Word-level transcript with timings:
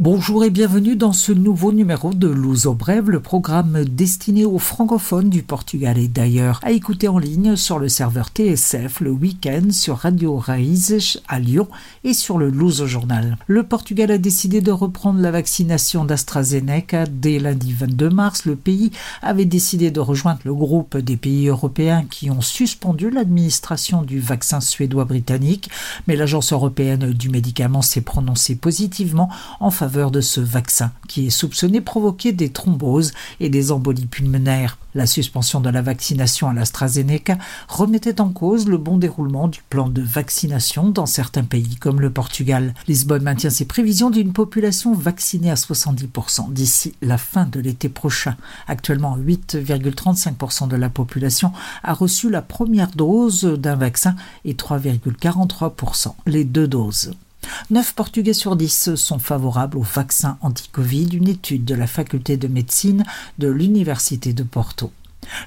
Bonjour 0.00 0.44
et 0.44 0.50
bienvenue 0.50 0.94
dans 0.94 1.12
ce 1.12 1.32
nouveau 1.32 1.72
numéro 1.72 2.14
de 2.14 2.28
Luso 2.28 2.72
Brève, 2.72 3.10
le 3.10 3.18
programme 3.18 3.84
destiné 3.84 4.44
aux 4.44 4.60
francophones 4.60 5.28
du 5.28 5.42
Portugal 5.42 5.98
et 5.98 6.06
d'ailleurs, 6.06 6.60
à 6.62 6.70
écouter 6.70 7.08
en 7.08 7.18
ligne 7.18 7.56
sur 7.56 7.80
le 7.80 7.88
serveur 7.88 8.28
TSF 8.28 9.00
le 9.00 9.10
week-end 9.10 9.72
sur 9.72 9.96
Radio 9.96 10.36
Raízes 10.36 11.20
à 11.26 11.40
Lyon 11.40 11.66
et 12.04 12.14
sur 12.14 12.38
le 12.38 12.48
Luso 12.48 12.86
Journal. 12.86 13.38
Le 13.48 13.64
Portugal 13.64 14.12
a 14.12 14.18
décidé 14.18 14.60
de 14.60 14.70
reprendre 14.70 15.18
la 15.18 15.32
vaccination 15.32 16.04
d'AstraZeneca 16.04 17.06
dès 17.06 17.40
lundi 17.40 17.72
22 17.72 18.08
mars. 18.08 18.44
Le 18.44 18.54
pays 18.54 18.92
avait 19.20 19.46
décidé 19.46 19.90
de 19.90 19.98
rejoindre 19.98 20.42
le 20.44 20.54
groupe 20.54 20.96
des 20.96 21.16
pays 21.16 21.48
européens 21.48 22.04
qui 22.08 22.30
ont 22.30 22.40
suspendu 22.40 23.10
l'administration 23.10 24.02
du 24.02 24.20
vaccin 24.20 24.60
suédois-britannique, 24.60 25.70
mais 26.06 26.14
l'Agence 26.14 26.52
européenne 26.52 27.12
du 27.12 27.30
médicament 27.30 27.82
s'est 27.82 28.00
prononcée 28.00 28.54
positivement 28.54 29.28
en 29.58 29.72
faveur 29.72 29.87
de 29.88 30.20
ce 30.20 30.40
vaccin 30.40 30.92
qui 31.08 31.26
est 31.26 31.30
soupçonné 31.30 31.80
provoquer 31.80 32.32
des 32.32 32.50
thromboses 32.50 33.12
et 33.40 33.48
des 33.48 33.72
embolies 33.72 34.06
pulmonaires. 34.06 34.76
La 34.94 35.06
suspension 35.06 35.60
de 35.60 35.70
la 35.70 35.80
vaccination 35.80 36.48
à 36.48 36.52
l'AstraZeneca 36.52 37.38
remettait 37.68 38.20
en 38.20 38.28
cause 38.28 38.68
le 38.68 38.76
bon 38.76 38.98
déroulement 38.98 39.48
du 39.48 39.60
plan 39.70 39.88
de 39.88 40.02
vaccination 40.02 40.90
dans 40.90 41.06
certains 41.06 41.44
pays 41.44 41.76
comme 41.76 42.00
le 42.00 42.10
Portugal. 42.10 42.74
Lisbonne 42.86 43.22
maintient 43.22 43.50
ses 43.50 43.64
prévisions 43.64 44.10
d'une 44.10 44.32
population 44.32 44.94
vaccinée 44.94 45.50
à 45.50 45.54
70% 45.54 46.52
d'ici 46.52 46.94
la 47.00 47.16
fin 47.16 47.46
de 47.46 47.60
l'été 47.60 47.88
prochain. 47.88 48.36
Actuellement, 48.66 49.16
8,35% 49.16 50.68
de 50.68 50.76
la 50.76 50.90
population 50.90 51.52
a 51.82 51.94
reçu 51.94 52.28
la 52.28 52.42
première 52.42 52.90
dose 52.90 53.44
d'un 53.44 53.76
vaccin 53.76 54.16
et 54.44 54.54
3,43% 54.54 56.12
les 56.26 56.44
deux 56.44 56.68
doses. 56.68 57.12
9 57.70 57.94
Portugais 57.94 58.32
sur 58.32 58.56
10 58.56 58.94
sont 58.94 59.18
favorables 59.18 59.78
au 59.78 59.82
vaccin 59.82 60.38
anti-Covid, 60.40 61.10
une 61.12 61.28
étude 61.28 61.64
de 61.64 61.74
la 61.74 61.86
faculté 61.86 62.36
de 62.36 62.48
médecine 62.48 63.04
de 63.38 63.48
l'Université 63.48 64.32
de 64.32 64.42
Porto. 64.42 64.90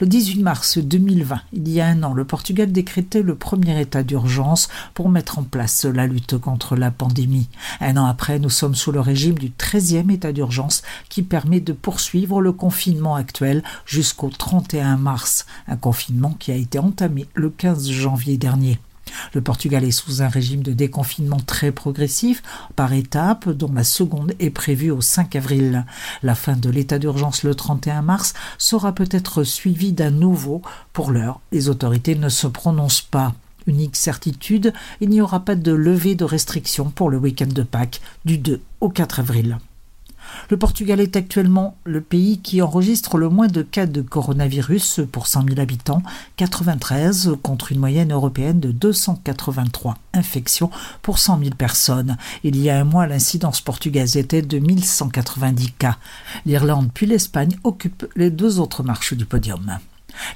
Le 0.00 0.06
18 0.06 0.42
mars 0.42 0.78
2020, 0.78 1.40
il 1.52 1.68
y 1.68 1.80
a 1.80 1.86
un 1.86 2.02
an, 2.02 2.12
le 2.12 2.24
Portugal 2.24 2.72
décrétait 2.72 3.22
le 3.22 3.34
premier 3.36 3.80
état 3.80 4.02
d'urgence 4.02 4.68
pour 4.94 5.08
mettre 5.08 5.38
en 5.38 5.44
place 5.44 5.84
la 5.84 6.06
lutte 6.06 6.38
contre 6.38 6.74
la 6.76 6.90
pandémie. 6.90 7.48
Un 7.80 7.96
an 7.96 8.06
après, 8.06 8.38
nous 8.38 8.50
sommes 8.50 8.74
sous 8.74 8.92
le 8.92 9.00
régime 9.00 9.38
du 9.38 9.50
13e 9.50 10.10
état 10.10 10.32
d'urgence 10.32 10.82
qui 11.08 11.22
permet 11.22 11.60
de 11.60 11.72
poursuivre 11.72 12.40
le 12.40 12.52
confinement 12.52 13.14
actuel 13.14 13.62
jusqu'au 13.86 14.30
31 14.30 14.96
mars, 14.96 15.46
un 15.68 15.76
confinement 15.76 16.34
qui 16.38 16.50
a 16.50 16.56
été 16.56 16.78
entamé 16.78 17.26
le 17.34 17.50
15 17.50 17.88
janvier 17.90 18.36
dernier. 18.36 18.78
Le 19.34 19.40
Portugal 19.40 19.84
est 19.84 19.90
sous 19.90 20.22
un 20.22 20.28
régime 20.28 20.62
de 20.62 20.72
déconfinement 20.72 21.40
très 21.40 21.72
progressif 21.72 22.42
par 22.76 22.92
étapes 22.92 23.48
dont 23.48 23.72
la 23.72 23.84
seconde 23.84 24.32
est 24.38 24.50
prévue 24.50 24.90
au 24.90 25.00
5 25.00 25.36
avril. 25.36 25.84
La 26.22 26.34
fin 26.34 26.56
de 26.56 26.70
l'état 26.70 26.98
d'urgence 26.98 27.42
le 27.42 27.54
31 27.54 28.02
mars 28.02 28.34
sera 28.58 28.92
peut-être 28.92 29.44
suivie 29.44 29.92
d'un 29.92 30.10
nouveau. 30.10 30.62
Pour 30.92 31.10
l'heure, 31.10 31.40
les 31.52 31.68
autorités 31.68 32.14
ne 32.14 32.28
se 32.28 32.46
prononcent 32.46 33.02
pas. 33.02 33.34
Unique 33.66 33.96
certitude, 33.96 34.72
il 35.00 35.10
n'y 35.10 35.20
aura 35.20 35.40
pas 35.40 35.54
de 35.54 35.72
levée 35.72 36.14
de 36.14 36.24
restrictions 36.24 36.90
pour 36.90 37.10
le 37.10 37.18
week-end 37.18 37.48
de 37.48 37.62
Pâques 37.62 38.00
du 38.24 38.38
2 38.38 38.60
au 38.80 38.88
4 38.88 39.20
avril. 39.20 39.58
Le 40.50 40.56
Portugal 40.56 41.00
est 41.00 41.16
actuellement 41.16 41.76
le 41.84 42.00
pays 42.00 42.38
qui 42.38 42.62
enregistre 42.62 43.18
le 43.18 43.28
moins 43.28 43.48
de 43.48 43.62
cas 43.62 43.86
de 43.86 44.02
coronavirus 44.02 45.00
pour 45.10 45.26
100 45.26 45.44
000 45.48 45.60
habitants, 45.60 46.02
93 46.36 47.36
contre 47.42 47.72
une 47.72 47.78
moyenne 47.78 48.12
européenne 48.12 48.60
de 48.60 48.72
283 48.72 49.96
infections 50.14 50.70
pour 51.02 51.18
100 51.18 51.40
000 51.40 51.50
personnes. 51.56 52.16
Il 52.44 52.56
y 52.56 52.70
a 52.70 52.78
un 52.78 52.84
mois, 52.84 53.06
l'incidence 53.06 53.60
portugaise 53.60 54.16
était 54.16 54.42
de 54.42 54.58
1190 54.58 55.72
cas. 55.72 55.98
L'Irlande 56.46 56.90
puis 56.92 57.06
l'Espagne 57.06 57.56
occupent 57.64 58.06
les 58.16 58.30
deux 58.30 58.58
autres 58.60 58.82
marches 58.82 59.14
du 59.14 59.26
podium. 59.26 59.78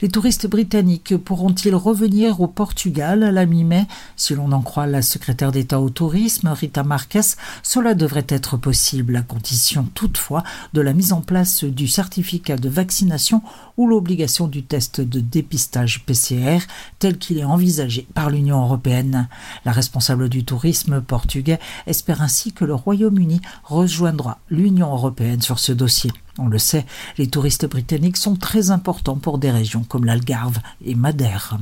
Les 0.00 0.08
touristes 0.08 0.46
britanniques 0.46 1.16
pourront-ils 1.16 1.74
revenir 1.74 2.40
au 2.40 2.46
Portugal? 2.46 3.22
À 3.22 3.30
la 3.30 3.46
mi-mai 3.46 3.86
Si 4.16 4.34
l'on 4.34 4.52
en 4.52 4.62
croit 4.62 4.86
la 4.86 5.02
secrétaire 5.02 5.52
d'État 5.52 5.80
au 5.80 5.90
tourisme, 5.90 6.48
Rita 6.48 6.82
Marques, 6.82 7.36
cela 7.62 7.94
devrait 7.94 8.26
être 8.28 8.56
possible, 8.56 9.16
à 9.16 9.22
condition 9.22 9.86
toutefois 9.94 10.42
de 10.72 10.80
la 10.80 10.92
mise 10.92 11.12
en 11.12 11.20
place 11.20 11.64
du 11.64 11.88
certificat 11.88 12.56
de 12.56 12.68
vaccination 12.68 13.42
ou 13.76 13.86
l'obligation 13.86 14.48
du 14.48 14.62
test 14.62 15.00
de 15.00 15.20
dépistage 15.20 16.04
PCR 16.04 16.58
tel 16.98 17.18
qu'il 17.18 17.38
est 17.38 17.44
envisagé 17.44 18.06
par 18.14 18.30
l'Union 18.30 18.62
européenne. 18.62 19.28
La 19.64 19.72
responsable 19.72 20.28
du 20.28 20.44
tourisme 20.44 21.00
portugais 21.00 21.60
espère 21.86 22.22
ainsi 22.22 22.52
que 22.52 22.64
le 22.64 22.74
Royaume-Uni 22.74 23.40
rejoindra 23.64 24.38
l'Union 24.48 24.92
européenne 24.92 25.42
sur 25.42 25.58
ce 25.58 25.72
dossier. 25.72 26.12
On 26.38 26.48
le 26.48 26.58
sait, 26.58 26.86
les 27.18 27.28
touristes 27.28 27.66
britanniques 27.66 28.16
sont 28.16 28.36
très 28.36 28.70
importants 28.70 29.16
pour 29.16 29.38
des 29.38 29.50
régions 29.50 29.84
comme 29.84 30.04
l'Algarve 30.04 30.58
et 30.84 30.94
Madère. 30.94 31.58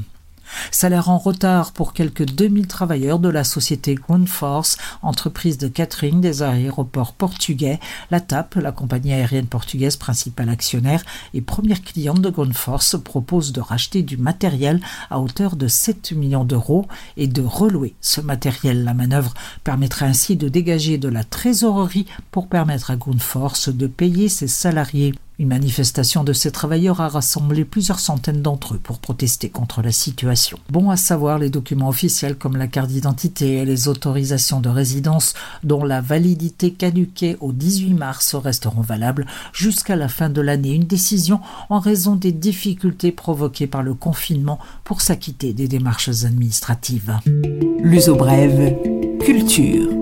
Salaire 0.70 1.08
en 1.08 1.18
retard 1.18 1.72
pour 1.72 1.92
quelques 1.92 2.24
2000 2.24 2.66
travailleurs 2.66 3.18
de 3.18 3.28
la 3.28 3.44
société 3.44 3.94
Groundforce, 3.94 4.76
entreprise 5.02 5.58
de 5.58 5.68
catering 5.68 6.20
des 6.20 6.42
aéroports 6.42 7.12
portugais. 7.12 7.80
La 8.10 8.20
TAP, 8.20 8.56
la 8.56 8.72
compagnie 8.72 9.12
aérienne 9.12 9.46
portugaise 9.46 9.96
principale 9.96 10.48
actionnaire 10.48 11.02
et 11.34 11.40
première 11.40 11.82
cliente 11.82 12.20
de 12.20 12.30
Groundforce, 12.30 12.96
propose 13.02 13.52
de 13.52 13.60
racheter 13.60 14.02
du 14.02 14.16
matériel 14.16 14.80
à 15.10 15.20
hauteur 15.20 15.56
de 15.56 15.68
7 15.68 16.12
millions 16.12 16.44
d'euros 16.44 16.86
et 17.16 17.26
de 17.26 17.42
relouer 17.42 17.94
ce 18.00 18.20
matériel. 18.20 18.84
La 18.84 18.94
manœuvre 18.94 19.34
permettra 19.64 20.06
ainsi 20.06 20.36
de 20.36 20.48
dégager 20.48 20.98
de 20.98 21.08
la 21.08 21.24
trésorerie 21.24 22.06
pour 22.30 22.48
permettre 22.48 22.90
à 22.90 22.96
Groundforce 22.96 23.68
de 23.68 23.86
payer 23.86 24.28
ses 24.28 24.48
salariés. 24.48 25.14
Une 25.40 25.48
manifestation 25.48 26.22
de 26.22 26.34
ces 26.34 26.50
travailleurs 26.50 27.00
a 27.00 27.08
rassemblé 27.08 27.64
plusieurs 27.64 27.98
centaines 27.98 28.42
d'entre 28.42 28.74
eux 28.74 28.78
pour 28.78 28.98
protester 28.98 29.48
contre 29.48 29.80
la 29.80 29.90
situation. 29.90 30.58
Bon 30.68 30.90
à 30.90 30.98
savoir 30.98 31.38
les 31.38 31.48
documents 31.48 31.88
officiels 31.88 32.36
comme 32.36 32.58
la 32.58 32.66
carte 32.66 32.90
d'identité 32.90 33.54
et 33.54 33.64
les 33.64 33.88
autorisations 33.88 34.60
de 34.60 34.68
résidence 34.68 35.32
dont 35.64 35.82
la 35.82 36.02
validité 36.02 36.72
caduquée 36.74 37.38
au 37.40 37.52
18 37.52 37.94
mars 37.94 38.34
resteront 38.34 38.82
valables 38.82 39.24
jusqu'à 39.54 39.96
la 39.96 40.08
fin 40.08 40.28
de 40.28 40.42
l'année. 40.42 40.74
Une 40.74 40.84
décision 40.84 41.40
en 41.70 41.78
raison 41.78 42.16
des 42.16 42.32
difficultés 42.32 43.10
provoquées 43.10 43.66
par 43.66 43.82
le 43.82 43.94
confinement 43.94 44.58
pour 44.84 45.00
s'acquitter 45.00 45.54
des 45.54 45.68
démarches 45.68 46.22
administratives. 46.22 47.16
L'uso 47.82 48.14
brève, 48.14 48.76
culture. 49.20 49.99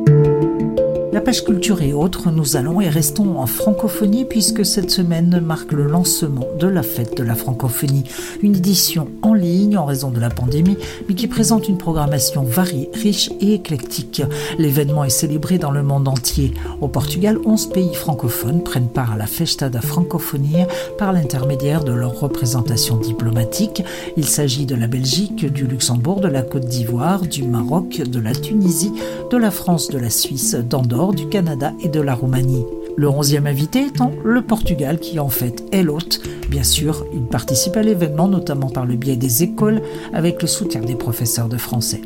La 1.19 1.25
page 1.25 1.43
culture 1.43 1.83
et 1.83 1.93
autres, 1.93 2.31
nous 2.31 2.57
allons 2.57 2.81
et 2.81 2.89
restons 2.89 3.41
en 3.41 3.47
francophonie 3.47 4.25
puisque 4.25 4.65
cette 4.65 4.93
semaine 4.93 5.41
marque 5.45 5.73
le 5.73 5.83
lancement 5.83 6.47
de 6.61 6.69
la 6.69 6.85
fête 6.85 7.17
de 7.17 7.25
la 7.25 7.35
francophonie, 7.35 8.05
une 8.41 8.55
édition 8.55 9.09
en 9.23 9.35
ligne 9.35 9.77
en 9.77 9.85
raison 9.85 10.13
de 10.13 10.21
la 10.21 10.31
pandémie, 10.31 10.79
mais 11.09 11.17
qui 11.17 11.27
présente 11.27 11.69
une 11.69 11.77
programmation 11.77 12.45
variée, 12.45 12.89
riche 12.95 13.31
et 13.41 13.55
éclectique. 13.55 14.23
L'événement 14.59 15.03
est 15.03 15.11
célébré 15.11 15.59
dans 15.59 15.73
le 15.73 15.83
monde 15.83 16.07
entier. 16.07 16.55
Au 16.81 16.87
Portugal, 16.87 17.39
11 17.45 17.71
pays 17.71 17.95
francophones 17.95 18.63
prennent 18.63 18.87
part 18.87 19.15
à 19.15 19.17
la 19.17 19.27
Festa 19.27 19.69
da 19.69 19.81
Francofonia 19.81 20.69
par 20.99 21.13
l'intermédiaire 21.13 21.83
de 21.83 21.93
leur 21.93 22.21
représentation 22.21 22.97
diplomatique. 22.97 23.83
Il 24.17 24.27
s'agit 24.27 24.67
de 24.67 24.77
la 24.77 24.87
Belgique, 24.87 25.53
du 25.53 25.67
Luxembourg, 25.67 26.21
de 26.21 26.29
la 26.29 26.43
Côte 26.43 26.67
d'Ivoire, 26.67 27.23
du 27.23 27.43
Maroc, 27.43 28.03
de 28.03 28.21
la 28.21 28.35
Tunisie, 28.37 28.93
de 29.33 29.37
la 29.37 29.51
France, 29.51 29.89
de 29.89 29.99
la 29.99 30.11
Suisse, 30.11 30.55
d'Andorre, 30.55 31.08
du 31.13 31.29
Canada 31.29 31.73
et 31.81 31.89
de 31.89 32.01
la 32.01 32.15
Roumanie. 32.15 32.65
Le 32.97 33.09
onzième 33.09 33.47
invité 33.47 33.87
étant 33.87 34.13
le 34.25 34.43
Portugal 34.43 34.99
qui 34.99 35.19
en 35.19 35.29
fait 35.29 35.65
est 35.73 35.83
l'hôte. 35.83 36.21
Bien 36.49 36.65
sûr, 36.65 37.05
il 37.15 37.23
participe 37.23 37.77
à 37.77 37.83
l'événement 37.83 38.29
notamment 38.29 38.71
par 38.71 38.87
le 38.87 38.97
biais 38.97 39.17
des 39.17 39.43
écoles 39.43 39.83
avec 40.13 40.43
le 40.43 40.49
soutien 40.49 40.81
des 40.81 40.97
professeurs 40.97 41.49
de 41.49 41.57
français. 41.57 42.03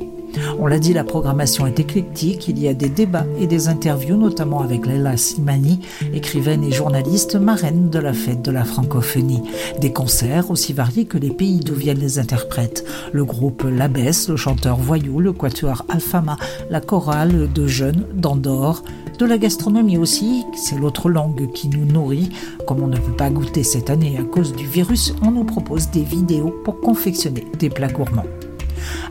On 0.58 0.67
l'a 0.67 0.79
dit, 0.79 0.93
la 0.93 1.05
programmation 1.05 1.67
est 1.67 1.81
éclectique. 1.81 2.49
Il 2.49 2.58
y 2.58 2.69
a 2.69 2.75
des 2.75 2.88
débats 2.88 3.26
et 3.38 3.46
des 3.46 3.69
interviews, 3.69 4.17
notamment 4.17 4.61
avec 4.61 4.87
Leila 4.87 5.17
Simani, 5.17 5.81
écrivaine 6.14 6.64
et 6.64 6.73
journaliste 6.73 7.37
marraine 7.37 7.90
de 7.90 7.99
la 7.99 8.12
fête 8.12 8.43
de 8.43 8.50
la 8.50 8.64
francophonie. 8.64 9.43
Des 9.81 9.93
concerts 9.93 10.50
aussi 10.50 10.73
variés 10.73 11.05
que 11.05 11.19
les 11.19 11.31
pays 11.31 11.61
d'où 11.61 11.75
viennent 11.75 11.99
les 11.99 12.19
interprètes. 12.19 12.84
Le 13.12 13.25
groupe 13.25 13.64
Labesse, 13.64 14.29
le 14.29 14.37
chanteur 14.37 14.76
Voyou, 14.76 15.20
le 15.20 15.32
quatuor 15.32 15.84
Alfama, 15.88 16.37
la 16.70 16.81
chorale 16.81 17.52
de 17.52 17.67
jeunes 17.67 18.06
d'Andorre. 18.14 18.82
De 19.19 19.26
la 19.26 19.38
gastronomie 19.38 19.99
aussi, 19.99 20.44
c'est 20.55 20.79
l'autre 20.79 21.11
langue 21.11 21.52
qui 21.52 21.69
nous 21.69 21.84
nourrit. 21.84 22.31
Comme 22.67 22.82
on 22.82 22.88
ne 22.88 22.96
peut 22.96 23.12
pas 23.12 23.31
goûter 23.31 23.62
cette 23.62 23.90
année 23.90 24.17
à 24.19 24.25
cause 24.25 24.55
du 24.55 24.67
virus, 24.67 25.14
on 25.23 25.31
nous 25.31 25.44
propose 25.44 25.90
des 25.90 26.02
vidéos 26.02 26.55
pour 26.64 26.81
confectionner 26.81 27.46
des 27.58 27.69
plats 27.69 27.88
gourmands. 27.88 28.25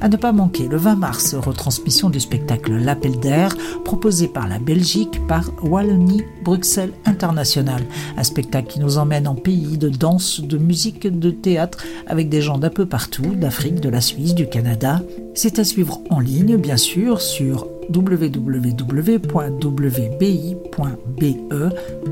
À 0.01 0.09
ne 0.09 0.17
pas 0.17 0.31
manquer 0.31 0.67
le 0.67 0.77
20 0.77 0.95
mars, 0.95 1.35
retransmission 1.35 2.09
du 2.09 2.19
spectacle 2.19 2.73
L'Appel 2.73 3.19
d'air 3.19 3.55
proposé 3.83 4.27
par 4.27 4.47
la 4.47 4.59
Belgique 4.59 5.25
par 5.27 5.51
Wallonie 5.63 6.23
Bruxelles 6.43 6.93
International. 7.05 7.81
Un 8.17 8.23
spectacle 8.23 8.67
qui 8.67 8.79
nous 8.79 8.97
emmène 8.97 9.27
en 9.27 9.35
pays 9.35 9.77
de 9.77 9.89
danse, 9.89 10.41
de 10.41 10.57
musique, 10.57 11.07
de 11.07 11.31
théâtre 11.31 11.83
avec 12.07 12.29
des 12.29 12.41
gens 12.41 12.57
d'un 12.57 12.69
peu 12.69 12.85
partout, 12.85 13.35
d'Afrique, 13.35 13.79
de 13.79 13.89
la 13.89 14.01
Suisse, 14.01 14.35
du 14.35 14.47
Canada. 14.47 15.01
C'est 15.33 15.59
à 15.59 15.63
suivre 15.63 16.01
en 16.09 16.19
ligne 16.19 16.57
bien 16.57 16.77
sûr 16.77 17.21
sur 17.21 17.67
www.wbi.be 17.93 18.51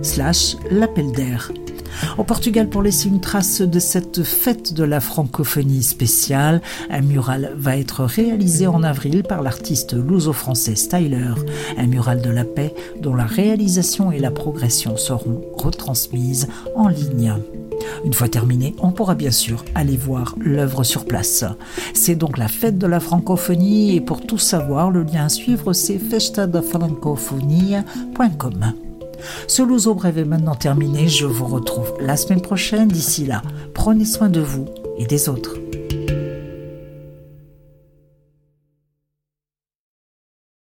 slash 0.01 0.55
l'appel 0.71 1.11
d'air. 1.11 1.51
Au 2.17 2.23
Portugal, 2.23 2.69
pour 2.69 2.81
laisser 2.81 3.09
une 3.09 3.21
trace 3.21 3.61
de 3.61 3.79
cette 3.79 4.23
fête 4.23 4.73
de 4.73 4.83
la 4.83 4.99
francophonie 4.99 5.83
spéciale, 5.83 6.61
un 6.89 7.01
mural 7.01 7.53
va 7.57 7.77
être 7.77 8.03
réalisé 8.03 8.67
en 8.67 8.83
avril 8.83 9.23
par 9.23 9.41
l'artiste 9.41 9.93
luso-français 9.93 10.75
Styler, 10.75 11.33
un 11.77 11.87
mural 11.87 12.21
de 12.21 12.29
la 12.29 12.45
paix 12.45 12.73
dont 13.01 13.15
la 13.15 13.25
réalisation 13.25 14.11
et 14.11 14.19
la 14.19 14.31
progression 14.31 14.97
seront 14.97 15.41
retransmises 15.57 16.47
en 16.75 16.87
ligne. 16.87 17.33
Une 18.05 18.13
fois 18.13 18.29
terminé, 18.29 18.75
on 18.79 18.91
pourra 18.91 19.15
bien 19.15 19.31
sûr 19.31 19.65
aller 19.75 19.97
voir 19.97 20.35
l'œuvre 20.39 20.83
sur 20.83 21.05
place. 21.05 21.43
C'est 21.93 22.15
donc 22.15 22.37
la 22.37 22.47
fête 22.47 22.77
de 22.77 22.87
la 22.87 22.99
francophonie 22.99 23.95
et 23.95 24.01
pour 24.01 24.21
tout 24.21 24.37
savoir, 24.37 24.91
le 24.91 25.03
lien 25.03 25.25
à 25.25 25.29
suivre 25.29 25.73
c'est 25.73 25.99
festadafrancofonia.com. 25.99 28.88
Ce 29.47 29.61
Louzo 29.61 29.93
Brève 29.93 30.17
est 30.17 30.25
maintenant 30.25 30.55
terminé. 30.55 31.07
Je 31.07 31.25
vous 31.25 31.45
retrouve 31.45 31.93
la 31.99 32.17
semaine 32.17 32.41
prochaine. 32.41 32.87
D'ici 32.87 33.25
là, 33.25 33.41
prenez 33.73 34.05
soin 34.05 34.29
de 34.29 34.41
vous 34.41 34.65
et 34.97 35.05
des 35.05 35.29
autres. 35.29 35.55